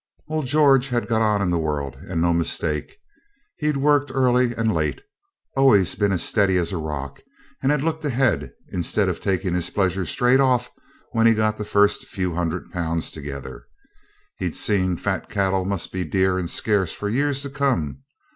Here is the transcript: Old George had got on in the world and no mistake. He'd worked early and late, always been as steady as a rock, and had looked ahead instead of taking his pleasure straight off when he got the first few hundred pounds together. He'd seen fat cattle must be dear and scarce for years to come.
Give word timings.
Old 0.27 0.47
George 0.47 0.87
had 0.87 1.07
got 1.07 1.21
on 1.21 1.43
in 1.43 1.51
the 1.51 1.59
world 1.59 1.95
and 2.09 2.19
no 2.19 2.33
mistake. 2.33 2.97
He'd 3.57 3.77
worked 3.77 4.09
early 4.11 4.55
and 4.55 4.73
late, 4.73 5.03
always 5.55 5.93
been 5.93 6.11
as 6.11 6.23
steady 6.23 6.57
as 6.57 6.71
a 6.71 6.77
rock, 6.79 7.21
and 7.61 7.71
had 7.71 7.83
looked 7.83 8.03
ahead 8.03 8.51
instead 8.69 9.09
of 9.09 9.19
taking 9.21 9.53
his 9.53 9.69
pleasure 9.69 10.07
straight 10.07 10.39
off 10.39 10.71
when 11.11 11.27
he 11.27 11.35
got 11.35 11.59
the 11.59 11.63
first 11.63 12.07
few 12.07 12.33
hundred 12.33 12.71
pounds 12.71 13.11
together. 13.11 13.67
He'd 14.39 14.55
seen 14.55 14.97
fat 14.97 15.29
cattle 15.29 15.65
must 15.65 15.91
be 15.91 16.03
dear 16.03 16.39
and 16.39 16.49
scarce 16.49 16.93
for 16.93 17.07
years 17.07 17.43
to 17.43 17.51
come. 17.51 17.99